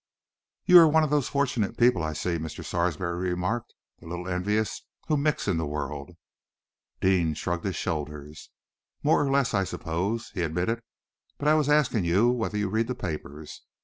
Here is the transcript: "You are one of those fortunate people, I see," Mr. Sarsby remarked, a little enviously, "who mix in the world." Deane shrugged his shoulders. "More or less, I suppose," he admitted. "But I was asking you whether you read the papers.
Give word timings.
"You 0.65 0.79
are 0.79 0.87
one 0.87 1.03
of 1.03 1.11
those 1.11 1.27
fortunate 1.27 1.77
people, 1.77 2.01
I 2.01 2.13
see," 2.13 2.39
Mr. 2.39 2.65
Sarsby 2.65 3.03
remarked, 3.03 3.75
a 4.01 4.07
little 4.07 4.27
enviously, 4.27 4.83
"who 5.05 5.15
mix 5.15 5.47
in 5.47 5.57
the 5.57 5.65
world." 5.67 6.17
Deane 7.01 7.35
shrugged 7.35 7.65
his 7.65 7.75
shoulders. 7.75 8.49
"More 9.03 9.23
or 9.23 9.29
less, 9.29 9.53
I 9.53 9.63
suppose," 9.63 10.31
he 10.33 10.41
admitted. 10.41 10.81
"But 11.37 11.49
I 11.49 11.53
was 11.53 11.69
asking 11.69 12.05
you 12.05 12.31
whether 12.31 12.57
you 12.57 12.67
read 12.67 12.87
the 12.87 12.95
papers. 12.95 13.61